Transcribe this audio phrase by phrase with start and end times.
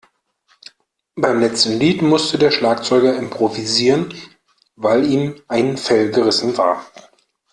[1.13, 4.11] Beim letzten Lied musste der Schlagzeuger improvisieren,
[4.75, 6.83] weil ihm ein Fell gerissen war.